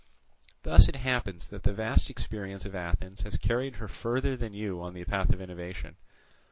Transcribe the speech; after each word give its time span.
Thus 0.63 0.87
it 0.89 0.95
happens 0.95 1.47
that 1.49 1.61
the 1.61 1.73
vast 1.75 2.09
experience 2.09 2.65
of 2.65 2.73
Athens 2.73 3.21
has 3.21 3.37
carried 3.37 3.75
her 3.75 3.87
further 3.87 4.35
than 4.35 4.51
you 4.51 4.81
on 4.81 4.95
the 4.95 5.05
path 5.05 5.29
of 5.31 5.39
innovation. 5.39 5.95